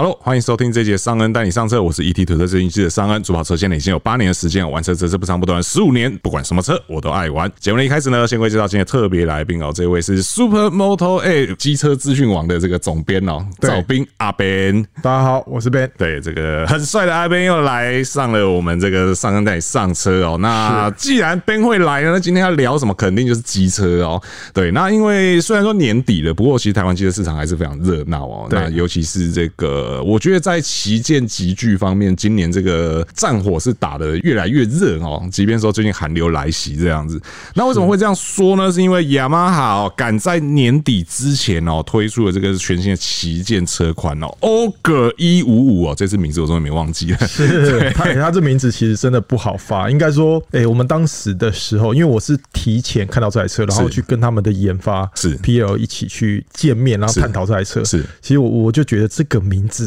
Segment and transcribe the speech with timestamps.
[0.00, 3.20] Hello，欢迎收听这节尚恩带你上车，我是 ET 土车摄影机的尚恩。
[3.20, 7.50] 主跑车线已经有八年的时间，玩车车是不长不短十五年，不管什么车我都爱玩。
[7.58, 14.84] 节目的一开始呢，先会介绍今天特别来宾哦，这位是 Super Moto A 机车资讯网的这个总编哦，赵斌阿 Ben。
[15.02, 15.90] 大家好，我是 Ben。
[15.98, 20.38] 对，这个很帅的阿 Ben 又来上了我们这个尚恩带你上车哦。
[20.38, 22.94] 那既然 Ben 会来呢，那今天要聊什么？
[22.94, 24.22] 肯定就是机车哦。
[24.54, 28.46] 对，那因为虽然说年底了，不过其实台湾机车市场还是非常热闹哦。
[28.48, 29.87] 那尤其是这个。
[29.88, 35.26] 呃，我觉得在旗舰集聚方面，今年这个战火是打得越来越热哦。
[35.32, 37.18] 即便说最近寒流来袭这样子，
[37.54, 38.70] 那为什么会这样说呢？
[38.70, 47.18] 是因为雅马哈哦赶在年底之前哦推出了这个全新的旗舰车款哦，欧格一五五哦，这次名字我终于没忘记了。
[47.26, 57.82] 是，他他这名字其实真的不好发，应该说，哎，我们当时的时候，因为我是提前看到这台车，然后去跟他们的研发是 PL 一起去见面，然后探讨这台车。
[57.82, 59.77] 是，其实我我就觉得这个名字。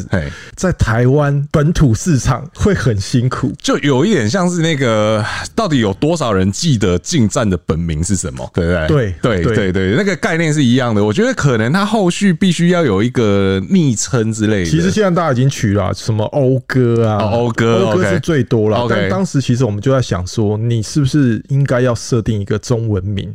[0.54, 8.50] 在台湾本土市场会很辛苦，就有一点像是那个，到底有多少人记得进站的本名是什么？
[8.54, 9.14] 对不对？
[9.22, 11.04] 对对对对，那个概念是一样的。
[11.04, 14.70] 我觉得可能他后续必须要有一个昵称之类的。
[14.70, 18.86] 其实现在大家已经取了什么欧哥啊，欧哥，欧哥是最多了。
[18.88, 23.32] 但当时其实我们就在想说，你是不是应该要设定一个中文名，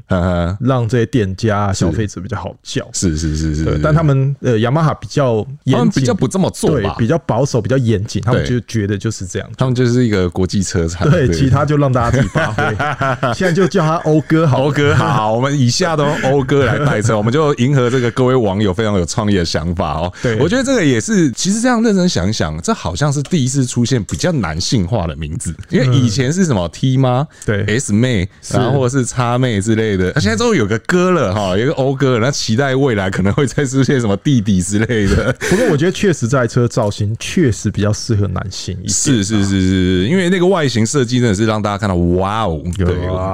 [0.59, 2.87] 让这些店家消费者比较好叫？
[2.93, 3.79] 是是是是。
[3.83, 6.46] 但他们呃，雅马哈比较他们比较不这么。
[6.49, 9.49] 对，比较保守，比较严谨，他们就觉得就是这样。
[9.57, 11.09] 他们就是一个国际车厂。
[11.09, 12.63] 对，其他就让大家自己发挥。
[13.33, 15.33] 现在就叫他欧哥好，欧哥好。
[15.33, 20.13] 我们以下都欧哥来代车， 我们就迎合这个各位网友非常有创意的想法哦。
[20.21, 27.27] 对，我觉得这个也是，其实这样认真想一想，这好像是第一次出现比较男性化的名字，因为以前是什么 T 吗？
[27.45, 30.11] 对，S 妹，然后或者是叉妹之类的。
[30.15, 35.33] 那现在终于有个哥了哈，有个欧哥，那期待未来可能会再出现什么弟弟之类的。
[35.49, 36.36] 不过我觉得确实在。
[36.37, 42.85] 这台车造型确实比较适合男性一些，是是是是，因为那个外形设计真的是让大家看到哇哦，对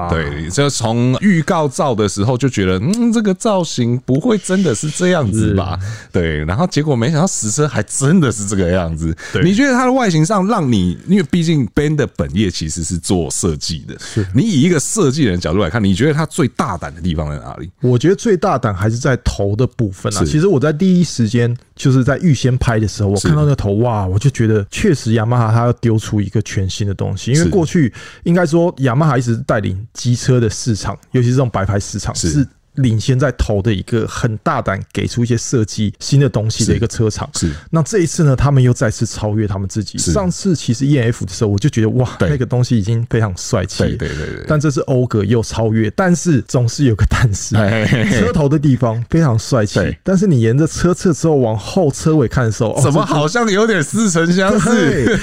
[0.09, 5.77] 对，就从预告照的时候就觉得，嗯，这个造型不会真的是这样子吧？
[6.13, 9.13] 对，然后结果没想到实车还真的是这个样子。
[9.43, 17.69] 你觉得它的外形上让你，因为毕竟 Ben 的本业其实是做设计的，是你以一个设计人的角度来看，你觉得它最大胆的地方在哪里？
[17.81, 20.23] 我觉得最大胆还是在头的部分啊。
[20.23, 27.91] 其实我在第一时间就是在预先拍的时候，我看到那个头，哇，我就觉得确实雅马哈它要丢出一个全新的东西，因为过去
[28.23, 32.47] 应该说雅马哈一直带领机车的市场，尤其是这种白牌市场是。
[32.75, 37.51] 领先在头的一个很大胆给出一些设计新的东西的一个车厂，是。
[37.69, 39.97] 那这一次呢，他们又再次超越他们自己。
[39.99, 43.83] 上次其实 ENF 的时候，我就觉得哇，那个东西已经非常帅气。
[43.83, 44.45] 对对对。
[44.47, 47.55] 但这次欧格又超越，但是总是有个但是，
[48.17, 49.79] 车头的地方非常帅气。
[50.01, 55.19] 但是你沿着车侧之后往后车尾看的时候，怎么好像有点似曾相识？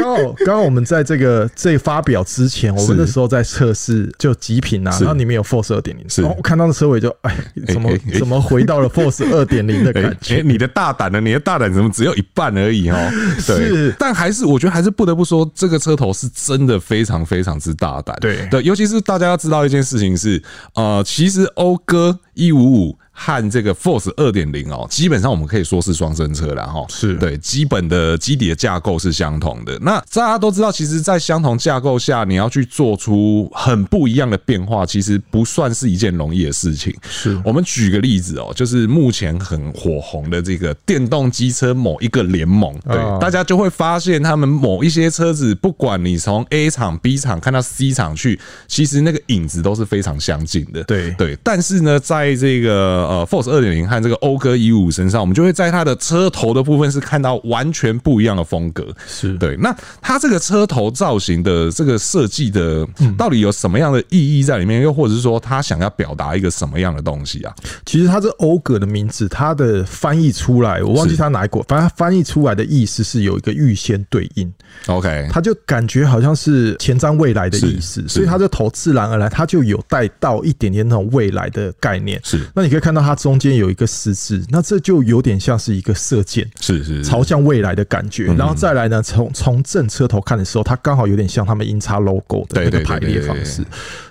[0.00, 6.75] 刚好刚好我们在这个这发表之前，我们那时候在测试就极品啊，然后里面有 Force 二点零，然后我看到。
[6.76, 7.34] 车尾就哎，
[7.68, 10.42] 怎么怎么回到了 Force 二点零的感觉？
[10.44, 11.20] 你的大胆呢？
[11.20, 13.10] 你的大胆怎么只有一半而已哦？
[13.46, 18.14] 对，但还是我觉得还是不得不说，这个车头是真的非常非常之大胆。
[18.20, 20.42] 对对，尤其是大家要知道一件事情是，
[20.74, 22.98] 呃，其实讴歌一五五。
[23.18, 26.84] 和这个 Force 二点零哦，基本上我们可以说是双生车了哈。
[26.88, 29.76] 是对，基本的基底的架构是相同的。
[29.80, 36.94] 那大家都知道，其实，在相同架构下，你要去做出很不一样的变化，其实不算是一件容易的事情。
[37.08, 48.38] 是我们举个例子哦，就是目前很火红的这个电动机车某一个联盟，对，大家就会发现他们某一些车子，不管你从 A 厂、B 厂看到 C 厂去，
[48.68, 50.84] 其实那个影子都是非常相近的。
[50.84, 58.86] 对对，但是呢，在这个呃，Force 二点零和这个讴歌一五五身上，我们就会在它的车头的部分是看到完全不一样的风格。
[59.06, 62.86] 是对，那它这个车头造型的这个设计的，
[63.16, 64.82] 到底有什么样的意义在里面？
[64.82, 67.54] 又或者是说，它想要表达一个什么样的东西啊？
[67.84, 74.52] 其实它这讴歌的名字，它的翻译出来，我忘记它哪一国，反正它翻译出来的意思是有一个预先对应。
[74.86, 82.20] OK，它就感觉好像是前瞻未来的意思，所以它的头自然而然，它就有带到一点点那种未来的概念。
[82.22, 83.02] 是，那你可以看到。
[83.02, 88.24] 那它中间有一个十字，那这就有点像是一个射箭，是是朝向未来的感觉。
[88.32, 93.62] 然后再来呢，从从正车头看的时候，它刚好有点像他们音叉 logo 的那个排列方式。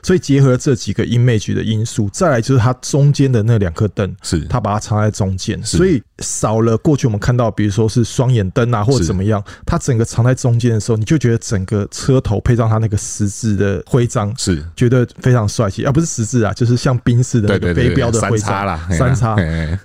[0.03, 18.74] 所以结合这几个 image 的因素，再来就是它中间的那两颗灯，是它把它藏在中间，所以少了过去我们看到，比如说是双眼灯啊，或者怎么样，它整个藏在中间的时候，你就觉得整个车头配上它那个十字的徽章，是觉得非常帅气，而不是十字啊，就是像宾士的那个飞镖的徽章。
[18.77, 19.35] 叉三叉，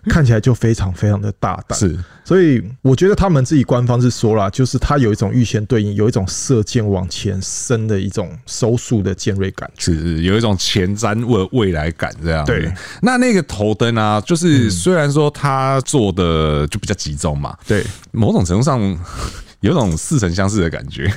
[0.09, 1.79] 看起来就非常非常的大胆。
[1.79, 12.45] 是，所以我觉得他们自己官方是说了，就是它有一种预先对应，有一种射箭往前伸的一种收束的尖锐感，是有一种前瞻未未来感这样。
[12.45, 12.73] 对，
[13.03, 18.99] 那那个头灯啊，就是虽然说它做的就比较集中嘛，对，某种程度上。
[19.61, 21.13] 有种似曾相识的感觉，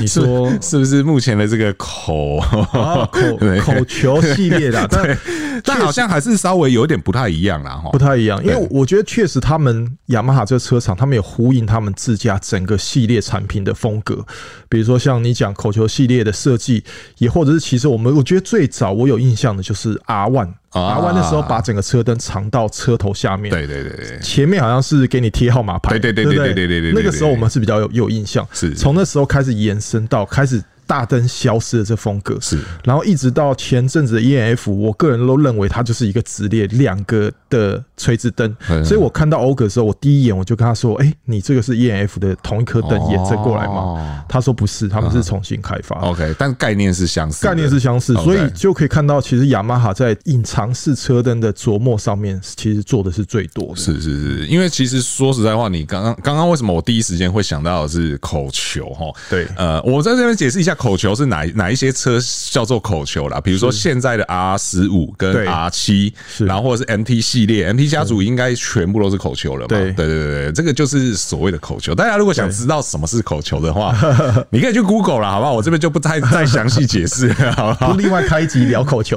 [0.00, 1.02] 你说是不是？
[1.02, 5.18] 目前的这个口、啊、口 口球系列的，但
[5.64, 8.42] 但好像还是稍微有点不太一样啦，哈，不太一样。
[8.44, 14.26] 因为我觉得确实，他们雅马哈这个车厂，他们有呼应他们自家整个系列产品的风格。
[14.68, 16.82] 比如说像你讲口球系列的设计，
[17.18, 20.52] 也或者是其实我们我觉得最早我有印象的就是 R One。
[20.70, 23.50] R One 的时候，把整个车灯藏到车头下面。
[23.50, 25.98] 对对对对，前面好像是给你贴号码牌。
[25.98, 28.46] 对对对对对对对，那个时候我们是比较有有印象。
[28.52, 30.62] 是，从那时候开始延伸到开始。
[30.88, 32.36] 大灯消失的这风格。
[32.40, 53.76] 是，然后一直到前阵子的 E N F，我个人都认为它就是一个直列两个的垂直灯，所以我看到欧格的时候，我第一眼我就跟他说：“哎，你这个是 E N F 的同一颗灯延伸过来吗？”他说：“不是，他们是重新开发。” OK，但概念是相似，概念是相似，所以就可以看到，其实雅马哈在隐藏式车灯的琢磨上面，其实做的是最多的。
[53.76, 58.88] 是是是，因为其实说实在话，你刚刚刚刚为什么我第一时间会想到的是口球？
[58.90, 61.44] 哈，对，呃，我在这边解释一下，口球是哪。
[61.54, 62.18] 哪一些车
[62.50, 63.40] 叫做口球啦？
[63.40, 69.66] 比如说现在的 R 十五跟 R 七，然后或者是 MT 系列，MT 家族应该全部都是口球了嘛？
[69.68, 71.94] 对对对对，这个就是所谓的口球。
[71.94, 73.94] 大家如果想知道什么是口球的话，
[74.50, 75.52] 你可以去 Google 了，好不好？
[75.54, 77.92] 我这边就不太再详细解释，好 不好？
[77.94, 79.16] 另外开一集聊口球。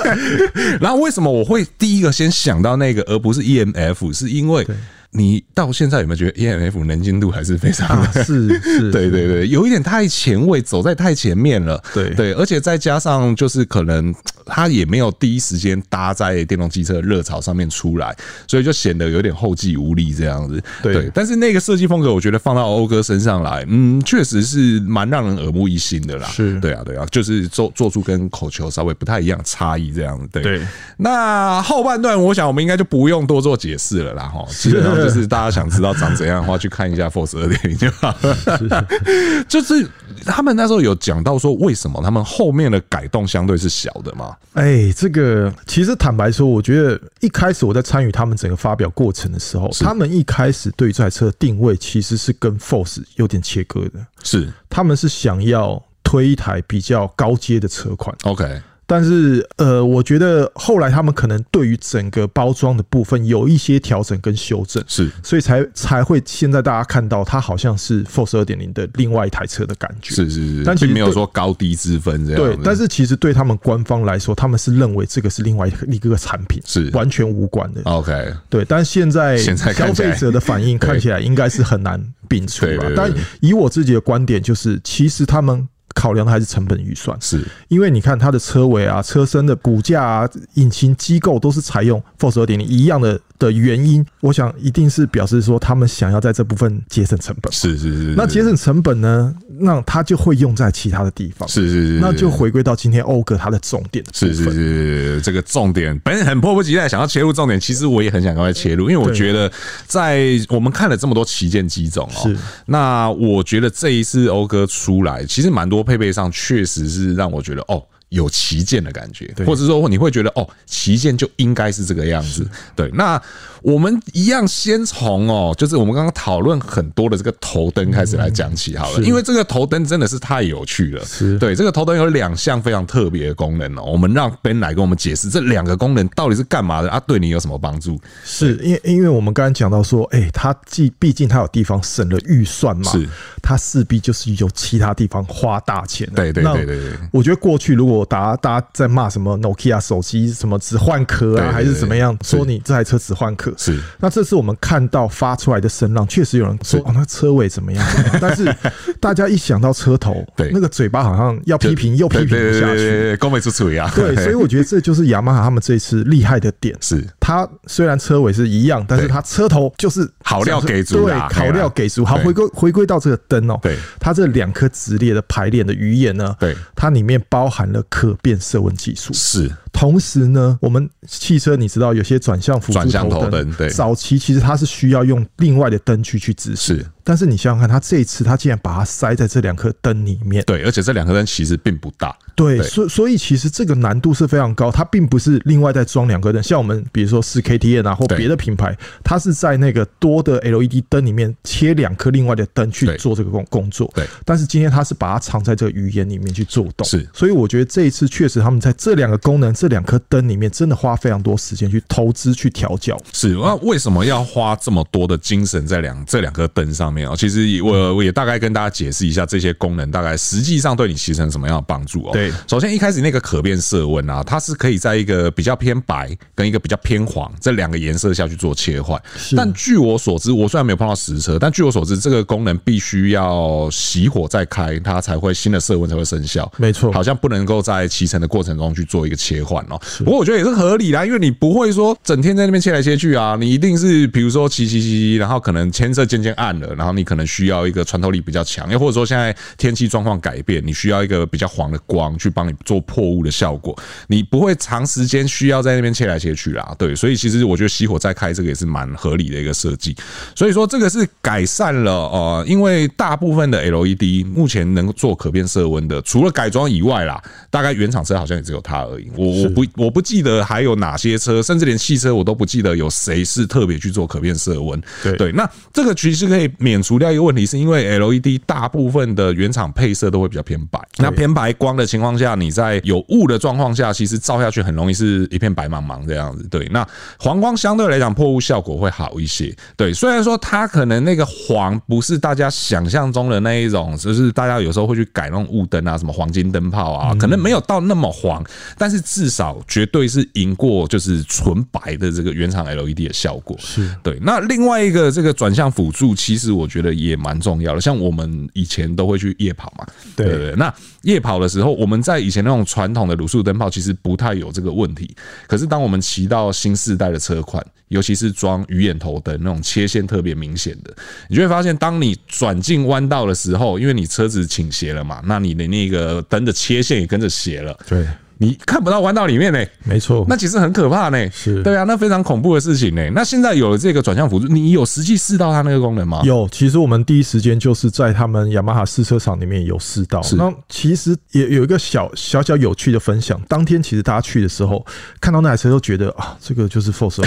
[0.80, 4.16] 然后为什么我会第一个先想到那个，而不是 EMF？
[4.16, 4.66] 是因为。
[5.12, 8.00] 你到现在有没有觉得 EMF 能进度还是非常？
[8.12, 11.82] 是 是，对对对，有一点太前卫，走在太前面了。
[11.92, 14.14] 对对，而且再加上就是可能
[14.46, 18.16] 它也没有第一时间搭在电动汽车热潮上面出来，
[18.46, 20.62] 所以就显得有点后继无力这样子。
[20.80, 26.28] 对，但是那个设计风格，我觉得放到欧哥身上来，嗯，确实是蛮让人耳目一新的啦。
[26.28, 30.28] 是，对啊对啊，就是做做出跟口球稍微不太一样差异这样子。
[30.30, 30.60] 对，对
[30.98, 34.22] 那后半段，我想我们应该就不用多做解释了啦。
[34.22, 34.99] 哈，基本上。
[35.04, 38.86] 就是大家想知道长怎样的话，去看一下 Force 二点零就好了。
[39.48, 39.86] 就是
[40.24, 44.36] 他们那时候有讲到说，为什么他们后面的改动相对是小的嘛？
[44.54, 54.04] 哎，这个其实坦白说，我觉得一开始我在参与他们整个发表过程的时候，他们一开始对这台车的定位其实是跟 Force 有点切割的。
[54.22, 58.14] 是，他们是想要推一台比较高阶的车款。
[58.24, 58.60] OK。
[58.90, 72.42] 但是，呃，我觉得后来他们可能对于整个包装的部分有一些调整跟修正，是，所以才才会现在大家看到它好像是 Force 二点零的另外一台车的感觉，是是是，但其实没有说高低之分这样。
[72.42, 77.82] 对，但是其实对他们官方来说，他们是认为这个是另外一个一个产品，是完全无关的。
[77.84, 82.90] OK，对，但现在消费者的反应看起来应该是很难摒除吧？
[82.96, 83.08] 但
[83.38, 85.68] 以我自己的观点，就是其实他们。
[85.94, 97.52] 考量的还是成本预算，是因为你看它的车尾啊、车身的骨架啊、引擎机构都是采用 Force 二点零一样的的原因，我想一定是表示说他们想要在这部分节省成本。
[97.52, 99.34] 是是是，那节省成本呢？
[99.62, 101.46] 那它就会用在其他的地方。
[101.48, 104.02] 是是是，那就回归到今天謳歌它的重点。
[104.12, 109.50] 是是是，这个重点本人很迫不及待想要切入重点，其实我也很想赶快切入，因为我觉得
[109.86, 117.82] 在我们看了这么多旗舰机种哦，是那我觉得这一次欧哥出来，其实蛮多配备上确实是让我觉得哦。
[118.10, 122.44] 有旗舰的感觉，或者说你会觉得哦，旗舰就应该是这个样子。
[122.74, 123.22] 对，那
[123.62, 131.04] 我们一样先从哦，就是我们刚刚讨论很多的这个头灯开始来讲起好了，因为这个头灯真的是太有趣了。
[131.04, 137.00] 是，对，这个头灯有两项非常特别的功能哦，我们让 Ben 来跟我们解释这两个功能到底是干嘛的啊？
[137.06, 137.98] 对你有什么帮助？
[138.24, 143.08] 是因为因为我们刚刚讲到说，哎，它既毕竟它有地方省了预算嘛，是，
[143.42, 146.08] 它势必就是有其他地方花大钱。
[146.14, 152.16] 对对对对对，我觉得过去如果大家大家在骂什么 Nokia 手机什么只换壳啊，还是怎么样？
[152.22, 153.80] 说你这台车只换壳是。
[153.98, 157.86] 那这次我们看到发出来的声浪，确实有人说哦，那车尾怎么样？
[158.20, 158.54] 但是
[159.00, 163.90] 大家一想到车头，对那个嘴巴好像要批评又批评不下去，高美出嘴啊。
[163.94, 166.76] 对，所以我觉得这就是雅马哈他们这一次厉害的点。
[166.80, 172.04] 是它虽然车尾是一样，但是它车头就是好料给足，对，好料给足。
[172.04, 179.50] 好，回归回归到这个灯哦，对，它这两颗直列的排列的鱼眼呢，对，它里面包含了可变色温技术，是。
[179.72, 186.84] 同时呢，我们汽车你知道有些转向辅助头灯，对，早期其实它是需要用另外的灯具去指示。
[187.04, 217.16] 但是你想想看，他这一次他竟然把它塞在这两颗灯里面，对，而且这两颗灯其实并不大，对，所所以其实这个难度是非常高，它并不是另外再装两颗灯，像我们比如说四 K T N 啊或别的品牌，它是在那个多的 LED 灯里面切两颗另外的灯去做这个工工作，对，但是今天它是把它藏在这个语言里面去做动，是，所以我觉得这一次确实他们在这两个功能、这两颗灯里面真的花非常多时间去投资去调教，是，那为什么要花这么多的精神在两这两颗灯上面啊？
[217.16, 217.80] 其实我。
[217.80, 222.10] 呃，我也大概跟大家解释一下这些功能，大概实际上对你骑乘什么样的帮助哦。
[222.12, 229.00] 对，首先一开始那个可变色温啊，它是可以在一个比较偏白跟一个比较偏黄这两个颜色下去做切换。
[229.34, 236.52] 但据我所知，我虽然没有碰到实车，但据我所知，这个功能必须要熄火再开，它才会新的色温才会生效。
[236.58, 239.80] 没错，好像不能够在骑乘的过程中去做一个切换哦。
[240.00, 247.60] 不过我觉得也是合理啦，因为你不会说整天在那边切来切去啊，你一定是比如说骑骑骑，然后可能牵色渐渐暗了，然后你可能需要。
[247.60, 256.74] 一个穿透力比较强，又或者说现在天气状况改变，你需要一个比较黄的光去帮你做破雾的效果，你不会长时间需要在那边切来切去啦。
[256.78, 259.94] 对，所以其实我觉得熄火再开这个也是蛮合理的一个设计。
[260.34, 269.10] 所以说这个是改善了呃，因为大部分的 LED 目前能做可变色温的，除了改装以外啦，大概原厂车好像也只有它而已。
[269.16, 274.80] 我我不我不记得还有哪些车，甚至连汽车我都不记得有谁是特别去做可变色温。
[275.02, 277.58] 对对，那这个其实可以免除掉一个问题是。
[277.58, 286.46] 因为 LED 大部分的原厂配色都会比较偏白，那偏白光的情况下，你在有雾的状况下，其实照下去很容易是一片白茫茫这样子。
[286.48, 286.86] 对，那
[287.18, 289.54] 黄光相对来讲破雾效果会好一些。
[289.76, 298.42] 对，虽然说它可能那个黄不是大家想象中的那一种，就是大家有时候会去改那种雾灯啊，什么黄金灯泡啊，可能没有到那么黄，
[298.78, 303.54] 但是至少绝对是赢过就是纯白的这个原厂 LED 的效果。
[303.60, 304.18] 是对。
[304.22, 307.50] 那另外一个这个转向辅助，其实我觉得也蛮重。
[307.50, 310.52] 重要的，像我们以前都会去夜跑嘛，对对对。
[310.52, 315.12] 那夜跑的时候，我们在以前那种传统的卤素灯泡其实不太有这个问题。
[315.48, 320.94] 可是当我们骑到新世代的车款，尤其是装鱼眼头灯那种切线特别明显的，
[321.28, 328.06] 你就会发现，当你转进弯道的时候，因为你车子倾斜了嘛，那你的那个灯的切线也跟着斜了，对。
[328.42, 333.10] 你看不到弯道里面呢，没错，那其实很可怕呢，是对啊，那非常恐怖的事情呢。
[333.14, 336.22] 那现在有了这个转向辅助，你有实际试到它那个功能吗？
[336.24, 340.22] 有，其实我们第一时间就是在他们雅马哈试车场里面有试到。
[340.38, 344.82] 那其实也有一个小小小有趣的分享，当天其实大家去的时候
[345.20, 347.22] 看到那台车都觉得啊，这个就是 Force。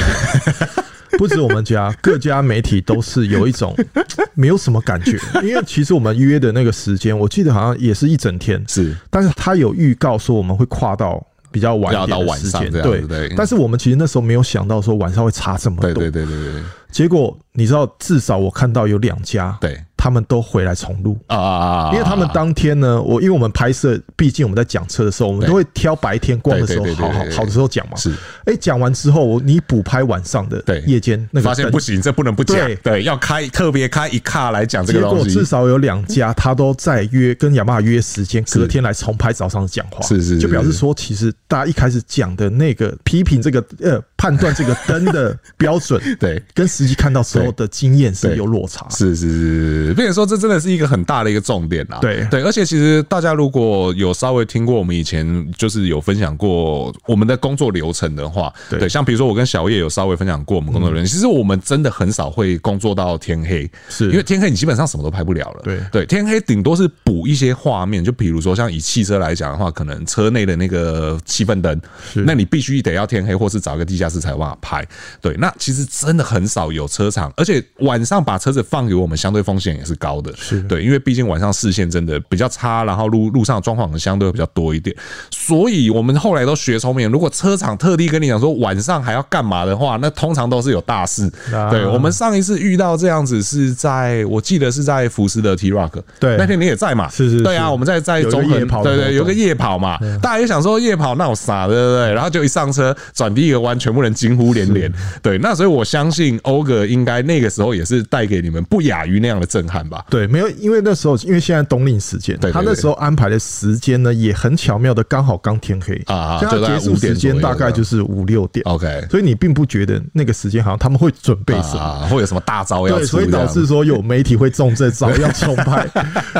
[1.17, 3.75] 不止我们家，各家媒体都是有一种
[4.33, 13.01] 没有什么感觉，因为其实我们约的那个时间，我记得好像也是一整天，是，但是他有预告说我们会跨到比较晚一点的时间，对。
[13.01, 19.77] 对，但是我们其实那时候没有想到说晚上会差这么多，对对对对对，结果你知道，至少我看到有两家，对。
[19.95, 27.95] 他们都回来重录啊，因为他们当天呢，我因为我们拍摄，毕竟我们在讲车的时候，我们都会挑白天光的时候，好好好的时候讲嘛。
[27.95, 35.29] 是，哎，讲完之后，你补拍晚上的夜间那个，发现不行，这不能不讲，对，要开特别开一卡来讲这个东西。
[35.29, 49.93] 结果至少有两家，他都在约跟雅马哈约时间，隔天来重拍早上的讲话，是是，就表示说，其实大家一开始讲的那个批评这个呃判断这个灯的 标准，对，跟实际看到时候的经验是有落差，是是是。
[49.93, 51.99] 并且说，这真的是一个很大的一个重点啊！
[52.01, 65.61] 对对，而且其实大家如果有稍微听过我们以前就是有分享过我们的工作流程的话，对，像比如说我跟小叶有稍微分享过我们工作流程，其实我们真的很少会工作到天黑，是因为天黑你基本上什么都拍不了了。
[65.63, 71.79] 对对，天黑顶多是补一些画面，就比如说像以汽车来讲的话，可能车内的那个气氛灯，
[72.25, 74.85] 那你必须得要天黑，或是找一个地下室才有办法拍。
[75.21, 84.95] 对，那其实真的很少有车场，而且晚上把车子放给我们，相对风险也是高的，是对，因为毕竟晚上视线真的比较差，然后路路上的状况相对比较多一点，
[85.31, 87.09] 所以我们后来都学聪明。
[87.09, 91.31] 如果车厂特地跟你讲说晚上还要干嘛的话，那通常都是有大事。
[91.69, 97.09] 对，我们上一次遇到这样子是在我记得是在福斯的 T Rock，对，那天你也在嘛？
[97.09, 102.13] 是是，对啊，我们在在中横，对对，有个夜跑嘛，大家也想说夜跑那有啥，对不对？
[102.13, 104.91] 然后就一上车转第一个弯，全部人惊呼连连。
[105.21, 110.05] 对，那所以我相信欧格应该那个时候也是带给你们不亚于那样的震撼吧？
[110.09, 118.63] 对，没有，因为那时候因为现在冬令时间，他那时候安排的时间呢也很巧妙的刚好刚天黑啊，就结束时间大概就是五六点。
[118.65, 122.99] OK，所以你并不觉得那个时间好像他们会准备什么，会有什么大招要出？
[122.99, 125.87] 对，所以导致说有媒体会中这招要 重拍。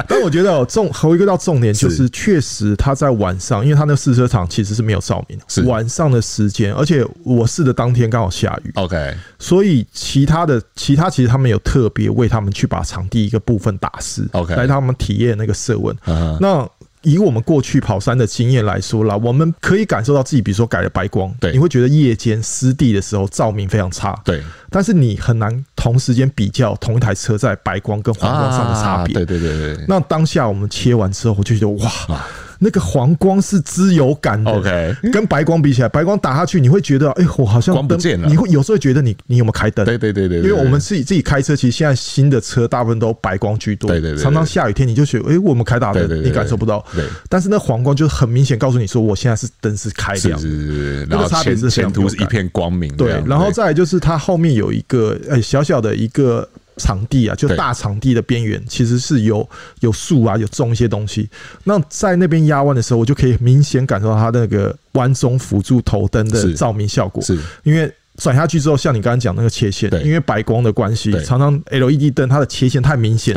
[0.07, 8.71] 但我觉得重回归到重点就是，确实他在晚上，因为他那个试车场其实是没有照明，是晚上的时间，而且我试的当天刚好下雨。
[8.75, 15.95] OK，所以其他的其他其实他们有特别为他们去把场地一个部分打湿，OK，来他们体验那个色温。
[16.39, 16.69] 那
[17.01, 24.43] 以我们过去跑山的经验来说啦，我们可以感受到自己，比如说改了白光，对，你会觉得夜间湿地的时候照明非常差，对。
[24.69, 29.85] 但是你很难同时间比较同一台车在白光跟黄光上的差别，对对对对。
[29.87, 32.21] 那当下我们切完之后，我就觉得哇。
[32.63, 38.27] 那个黄光是滋有感的，OK，跟白光比起来，白光打下去，你会觉得，哎，我好像光不见了。
[38.29, 39.85] 你会有时候觉得你你有没有开灯？
[39.85, 44.23] 对对对对，因为我们自己自己开车，其实现在新的车大部分都白光居多，对对对。
[44.23, 46.83] 常常下雨天你就觉得，哎，我们开大灯，你感受不到。
[46.95, 47.03] 对。
[47.27, 51.03] 但是那黄光就很明显告诉你说，我现在是灯是开亮，是是是。
[51.05, 52.95] 然后差别是前途是一片光明。
[52.95, 53.21] 对。
[53.25, 56.47] 然后再来就是它后面有一个，哎，小小的一个。
[56.77, 59.47] 场地啊，就大场地的边缘，其实是有
[59.81, 61.29] 有树啊，有种一些东西。
[61.63, 67.23] 那在那边压弯的时候，我就可以明显感受到它那个弯中辅助头灯的照明效果。
[67.23, 73.35] 是，因为转下去之后，像你刚刚讲那个切线，因为白光的关系，常常 LED 灯它的切线太明显，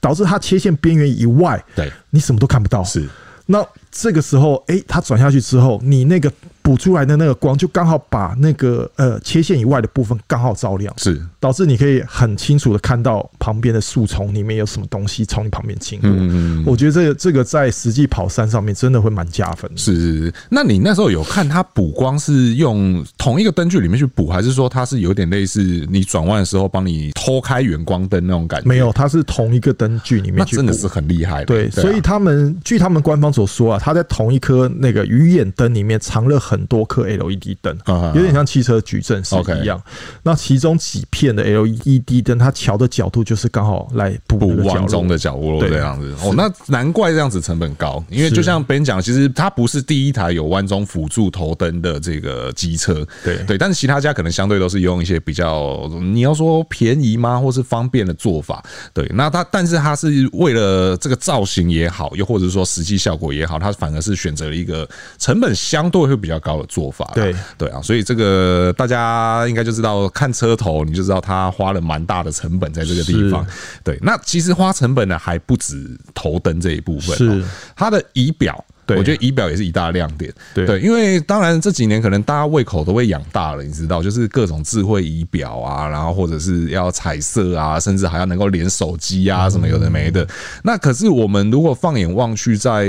[0.00, 2.82] 导致它切线边缘以外，对，你什么都看不到。
[2.82, 3.06] 是，
[3.46, 3.64] 那
[3.98, 6.32] 这个时候，哎，它转下去之后，你那个。
[6.66, 16.10] 补出来的那个光就刚好把那个呃切线以外的部分刚好照亮，是导致你可以很清楚的看到旁边的树丛里面有什么东西从你旁边经过。
[16.12, 19.76] 嗯，我觉得这个这个在实际跑山上面真的会蛮加分的。
[19.76, 28.68] 是是是，那你那时候有看它补光是用同一个灯具里面去补，还是说它是有点类似你转弯的时候帮你偷开远光灯那种感觉？
[28.68, 31.44] 没有，它是同一个灯具里面去补，真的是很厉害。
[31.44, 36.66] 对，所以他们据他们官方所说啊，他在同一颗那个鱼眼灯里面藏了很。
[36.68, 37.78] 多颗 LED 灯，
[38.12, 39.80] 有点像汽车矩阵是一样。
[40.24, 46.12] 那其中几片的 LED 灯，它调的角度就是刚好来补补弯中的角落这样子。
[46.24, 53.06] 哦，那难怪这样子成本高，因为就像别人讲，其实它不是第一台有弯中辅助头灯的这个机车。
[53.22, 58.60] 对对，但是其他家可能相对都是用一些比较，你要说便宜吗，或是方便的做法。
[58.92, 66.36] 对，那它但是它是为了这个造型也好，又或者说实际效果也好，它反而是选择了一个成本相对会比较。
[66.46, 73.44] 高的做法，对对啊，所以这个大家应该就知道，看车头你就知道他花了蛮大的成本在这个地方。
[73.82, 78.64] 对，那其实花成本呢还不止头灯这一部分，是它的仪表。
[78.86, 80.32] 对，我觉得仪表也是一大亮点。
[80.54, 90.24] 对，因为当然这几年可能大家胃口都会养大了，你知道，就是各种智慧仪表啊，然后或者是要彩色啊，甚至还要能够连手机啊，什么有的没的。
[90.62, 92.88] 那可是我们如果放眼望去，在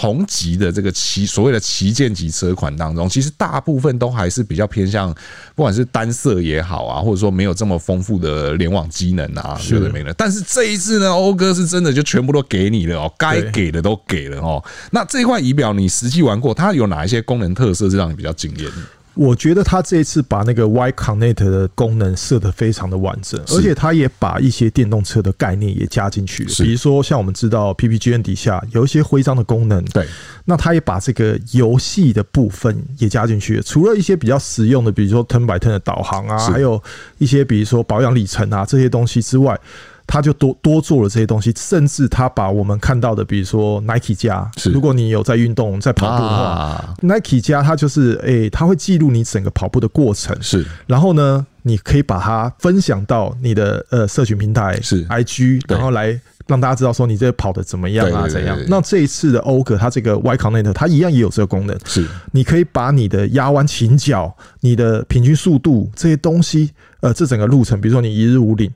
[0.00, 5.12] 同级的这个旗所谓的旗舰级车款当中，其实大部分都还是比较偏向，
[5.56, 10.14] 不管是单色也好啊，或者说没有这么丰富的联网机能啊，有的没了。
[10.14, 14.64] 但是这一次呢，欧哥是真的就全部都给你了哦，该给的都给了哦。
[14.92, 18.70] 那这块仪表你实际玩过，它有哪一些功能特色是让你比较惊艳？
[19.18, 26.50] 我觉得他这一次把那个 Y Connect 的功能设得非常的完整，而且他也把一些电动车的概念也加进去了。
[26.58, 30.06] 比如说，像我们知道 PPGN 底下有一些徽章的功能，对，
[30.44, 33.62] 那他也把这个游戏的部分也加进去了。
[33.62, 36.80] 除了一些比较实用的，比如说 Turn by Turn 的导航啊，还有
[37.18, 39.58] 一些比如说保养里程啊这些东西之外。
[40.08, 50.64] 他就多多做了这些东西，甚至他把我们看到的，比如说 Nike 加，如果你有在运动、在跑步的话，Nike 加它就是，诶，它会记录你整个跑步的过程，是。
[50.86, 58.58] 然后呢，你可以把它分享到你的呃社群平台，是 IG，然后来让大家知道说你这个跑的怎么样啊，怎样。
[58.66, 62.08] 那这一次的謳歌，它这个 Y Connect，它一样也有这个功能，是。
[62.32, 68.72] 你可以把你的压弯倾角、你的平均速度这些东西，呃，这整个路程，比如说你一日五岭。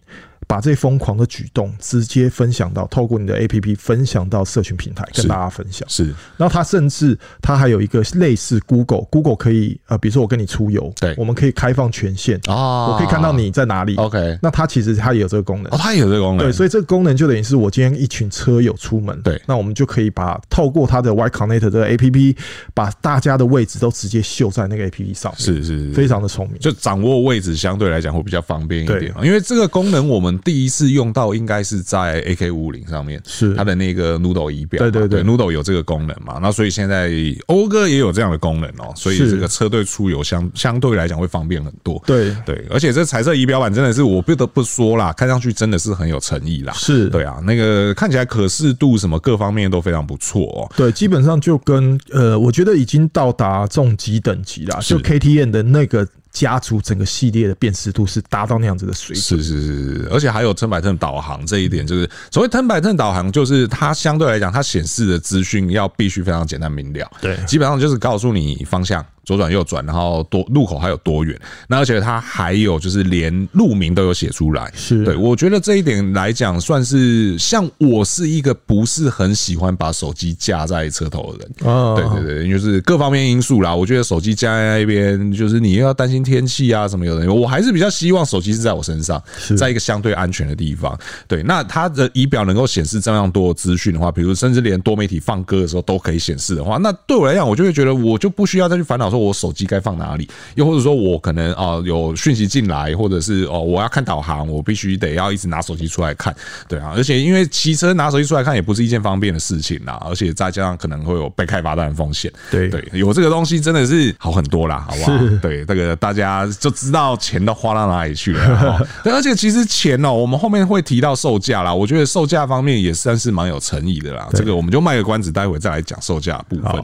[0.47, 5.89] 把这疯狂的举动直接分享到，透过你的 APP 分享到社群平台，跟大家分享。
[5.89, 13.95] 是，然后他甚至他还有一个类似 Google，Google 可以呃，比如说我跟你出游，对，我们可以开放权限啊，我可以看到你在哪里。
[13.97, 16.47] OK，那它其实它也有这个功能，哦，它也有这个功能。
[16.47, 22.37] 对，所以这个功能就等于是我今天一群车友出门，对，那我们就可以把透过它的 Y Connect 这个 APP，
[22.75, 25.41] 把大家的位置都直接秀在那个 APP 上面。
[25.41, 29.15] 是是，非常的聪明，就掌握位置相对来讲会比较方便一点。
[29.23, 30.32] 因为这个功能我们。
[30.33, 36.39] 们第一次用到应该是在 AK 五五零上面，是它的那个 Noodle 仪表，对对对，Noodle 有这个功能嘛？
[36.41, 37.11] 那所以现在
[37.47, 42.03] 讴歌也有这样的功能哦，所以这个车队出游相相对来讲会方便很多。
[42.07, 46.73] 对对，而且这彩色仪表板真的是我不得不说啦，看上去真的是很有诚意啦。
[46.73, 50.73] 是对啊，那个看起来可视度什么各方面都非常不错哦。
[50.77, 56.07] 对，基本上就跟呃，我觉得已经到达重级等级啦，就 KTM 的那个。
[56.33, 59.95] 家族整个系列的辨识度是达到那样子的水准，是是是。
[59.99, 69.05] 是，而且还有 turn by turn 导航这一点，就是所谓 turn by turn 导航，就是它相对来讲，它显示的资讯要必须非常简单明了，对，基本上就是告诉你方向。
[69.25, 71.39] 左转右转，然后多路口还有多远？
[71.69, 74.71] 那而且它还有就是连路名都有写出来。
[74.75, 81.73] 是对，我觉得这一点来讲，算是像我是一个不是很喜欢把手机架在车头的人。
[81.73, 83.73] 啊，对对对，就是各方面因素啦。
[83.73, 89.23] 我觉得手机架在那边，就是你又要担心天气啊什么有的，我还是比较希望手机是在我身上，
[89.57, 90.99] 在一个相对安全的地方。
[91.29, 99.12] 对，那它的仪表能够显示这样多资讯的话，比如甚至连多媒体放歌的时候都可以显示的话，那对我来讲，我就会觉得我就不需要再去烦恼。
[99.13, 100.29] 说我手机该放哪里？
[100.55, 106.35] 又或者说我可能啊有讯息进来，或者是哦我要看导航，我必须得要一直拿手机出来看，
[106.67, 115.13] 对啊，而且因为骑车拿手机出来看也不是一件方便的事情啦，而且再加上可能会有被开罚单的风险，对对，有这个东西真的是好很多啦，好不好？
[115.43, 118.89] 对，这个大家就知道钱都花到哪里去了。
[119.05, 124.29] 对，而且其实钱哦，我们后面会提到售价啦，我觉得售价方面也算是蛮有诚意的啦。
[124.33, 126.83] 这个我们就卖个关子，待会再来讲售价部分。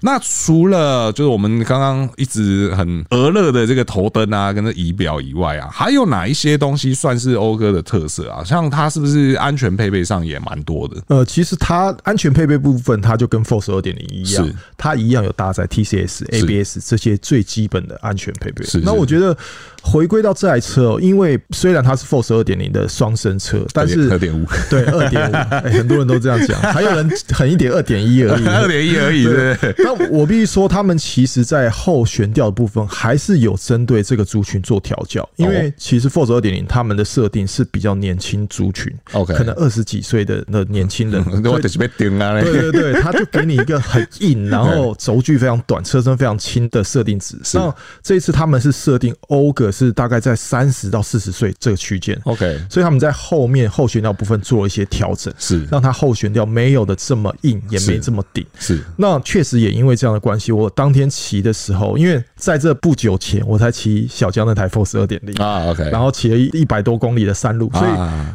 [0.00, 2.08] 那除了就是我们刚刚。
[2.16, 8.42] 一直很俄勒的这个头灯啊，跟这仪表以外啊，还有哪一些东西算是讴歌的特色啊？
[8.42, 10.96] 像它是不是安全配备上也蛮多的？
[11.08, 18.64] 呃，其实它安全配备部分，它就跟 Force 二点零一样，它一样有搭载 TCS、ABS 这些最基本的安全配备。
[18.82, 19.36] 那我觉得。
[19.80, 25.34] 回归到这台车哦，因为虽然它是 Force 二点零的双生车，但是二点五对二点五，
[25.70, 29.24] 很多人都这样讲，还有人狠一点二点一而已， 二点一而已。
[29.24, 47.36] 对，那我必须说，他们其实在后悬吊的部分还是有针对这个族群做调教，因为其实 Force 二点零他们的设定是比较年轻族群，OK，可能二十几岁的那年轻人， 对对对，他就给你一个很硬， 然后轴距非常短，车身非常轻的设定值。
[47.54, 49.72] 那这一次他们是设定謳歌。
[49.78, 55.64] 是大概在三十到四十岁这个区间，OK，所以他们在后面后悬吊部分做了一些调整，是。
[55.70, 58.82] 让它后悬吊没有的这么硬，也没这么顶，是。
[58.96, 67.90] 那确实也因为这样的关系，我当天骑的时候，因为在这不久前我才骑小江那台 Force 二点零啊，OK，然后骑了一百多公里的山路，所以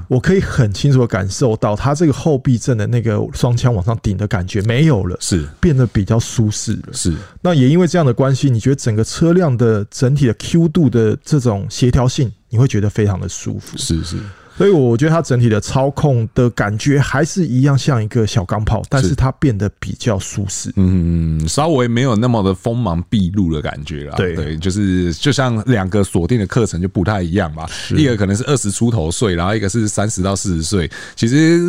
[0.07, 7.13] 我可以很清楚的感受到它这个后避震的那个双枪往上顶的感觉没有了，是变得比较舒适了，是。
[7.41, 13.77] 那也因为这样的关系，你觉得整个车辆的整体的 Q 度的这种协调性，你会觉得非常的舒服。
[13.77, 14.17] 是是。
[14.57, 24.15] 所以我觉得它整体的操控的感觉还是一样像一个小钢炮，但是它变得比较舒适，嗯，稍微没有那么的锋芒毕露的感觉啦。
[24.15, 30.89] 对对，就是就像两个锁定的课程就不太一样吧，一个可能是二十出头岁，然后一个是三十到四十岁。
[31.15, 31.59] 其实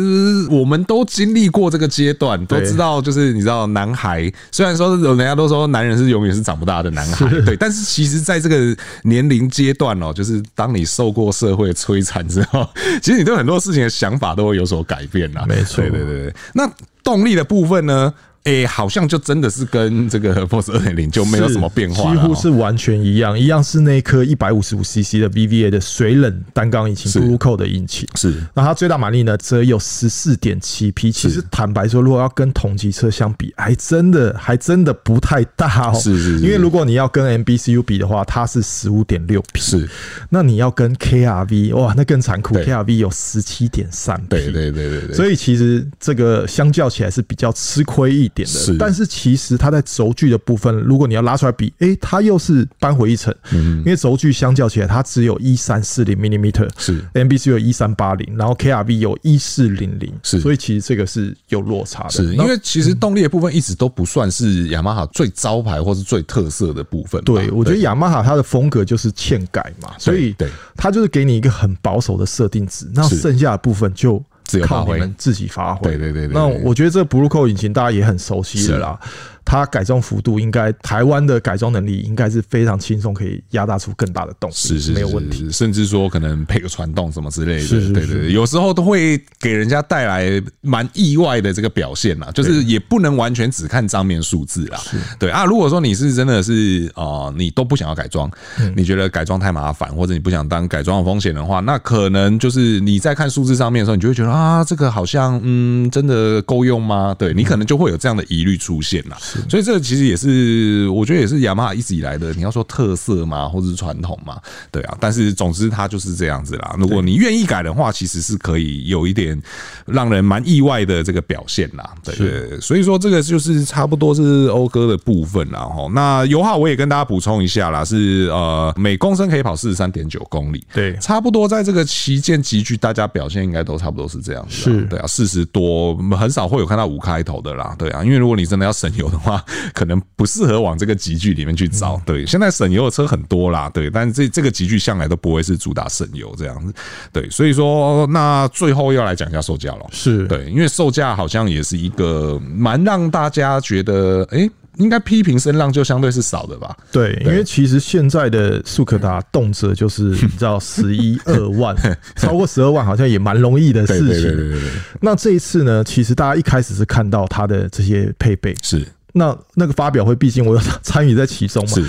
[0.51, 12.69] 我们都经历过这个阶段，都知道就是你知道，男孩虽然说人家都说男人是永远是长不大的男孩，对，但是其实在这个年龄阶段哦，就是当你受过社会摧残之后。
[13.01, 16.33] 其实你对很多事情的想法都会有所改变啦，没错，对对对。
[16.53, 16.69] 那
[17.03, 18.13] 动力的部分呢？
[18.45, 28.07] 诶、欸，好像就真的是跟这个 Force 二点零就没有什么变化，几乎是完全一样，一样是那颗一百五十五 CC 的 VVA 的水冷单缸引擎，Blue Coat 的引擎。
[28.15, 31.11] 是，那它最大马力呢，则有十四点七匹。
[31.11, 35.99] 其实坦白说，如果要跟同级车相比，还真的还真的不太大哦。
[35.99, 39.59] 是是，因为如果你要跟 MBCU 比的话，它是十五点六匹。
[39.59, 39.89] 是，
[40.29, 44.27] 那你要跟 KRV 哇，那更残酷，KRV 有十七点三匹。
[44.29, 45.15] 对对对对对。
[45.15, 48.45] 所以其实这个相较起来是比较吃亏一点。
[48.45, 57.01] 点的，但是其实它在轴距的部分，如果你要拉出来比，哎、欸，它又是扳回一城，嗯，因为轴距相较起来，它只有一三四零 millimeter，是。
[57.13, 74.21] MBC 有一三八零，然后 KRV 有一四零零，是，所以其实这个是有落差的，是因为其实动力的部分一直都不算是雅马哈最招牌或是最特色的部分，对，我觉得雅马哈它的风格就是欠改嘛，所以对，它就是给你一个很保守的设定值，那剩下的部分就。
[74.63, 75.97] 靠你们自己发挥。
[75.97, 78.99] 对对对，那我觉得这个 Blue Coat 引擎大家也很熟悉的啦。
[79.45, 85.47] 它改装幅度应该台湾的改装能力应该是非常轻松，可以压大出更大的动力，是是没有问题。
[85.51, 94.81] 甚至说可能配个传动什么之类的，是是是对对对，有时候都会给人家带来蛮意外的这个表现啦，就是也不能完全只看账面数字啦。
[95.19, 98.29] 对啊，如果说你是真的是啊，你都不想要改装，
[98.75, 107.15] 你觉得改装太麻烦，或者你不想当改装的风险的话，那可能就是你在看数字上面的时候，你就会觉得啊，这个好像嗯，真的够用吗？
[107.17, 109.17] 对你可能就会有这样的疑虑出现啦。
[109.49, 114.37] 所以这个其实也是，我觉得也是雅马哈一直以来的，你要说特色嘛，或者是传统嘛，
[114.71, 114.97] 对啊。
[114.99, 116.75] 但是总之它就是这样子啦。
[116.77, 119.41] 如果你愿意改的话，其实是可以有一点
[119.85, 121.93] 让人蛮意外的这个表现啦。
[122.03, 125.59] 对对，所以说这个就是差不多是讴歌的部分啦。
[125.61, 134.55] 哈，那油耗我也跟大家补充一下啦，是呃每公升可以跑四十三点九公里，对，差不多在这个旗舰级距，大家表现应该都差不多是这样子。
[134.55, 137.75] 是，对啊，四十多很少会有看到五开头的啦。
[137.77, 139.24] 对啊，因为如果你真的要省油的话，
[139.73, 142.01] 可能不适合往这个集聚里面去找。
[142.05, 146.73] 对，现在省油的车很多啦，对，但是这这个集聚向来都不会是主打省油这样子。
[147.11, 149.85] 对，所以说那最后要来讲一下售价了。
[149.91, 156.75] 是对，因为售价好像也是一个蛮让大家觉得，哎，应该批评声浪就相对是少的吧？
[156.91, 161.75] 对，因为其实现在的速可达动辄就是你知道 十一二万，
[162.15, 164.07] 超过十二万好像也蛮容易的事情。
[164.07, 164.69] 对对对对。
[165.01, 168.85] 那这一次呢，其实大家一开始是看到它的这些配备是。
[169.17, 171.71] 那那个发表会，毕竟我有参与在其中嘛。
[171.73, 171.85] 是。